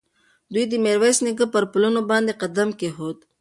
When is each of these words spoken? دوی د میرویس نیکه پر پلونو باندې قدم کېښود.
دوی 0.53 0.65
د 0.69 0.73
میرویس 0.85 1.17
نیکه 1.25 1.45
پر 1.53 1.63
پلونو 1.71 2.01
باندې 2.09 2.37
قدم 2.41 2.69
کېښود. 2.79 3.17